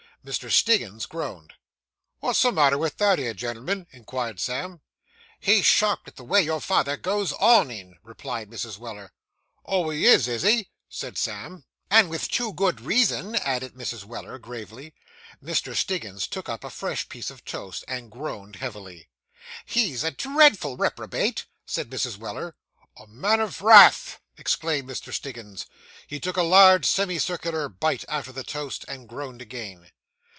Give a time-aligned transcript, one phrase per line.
[0.23, 0.51] Mr.
[0.51, 1.51] Stiggins groaned.
[2.19, 4.79] 'What's the matter with that 'ere gen'l'm'n?' inquired Sam.
[5.39, 8.77] 'He's shocked at the way your father goes on in,' replied Mrs.
[8.77, 9.13] Weller.
[9.65, 11.65] 'Oh, he is, is he?' said Sam.
[11.89, 14.03] 'And with too good reason,' added Mrs.
[14.03, 14.93] Weller gravely.
[15.43, 15.75] Mr.
[15.75, 19.09] Stiggins took up a fresh piece of toast, and groaned heavily.
[19.65, 22.17] 'He is a dreadful reprobate,' said Mrs.
[22.19, 22.55] Weller.
[22.95, 25.11] 'A man of wrath!' exclaimed Mr.
[25.11, 25.65] Stiggins.
[26.05, 29.89] He took a large semi circular bite out of the toast, and groaned again.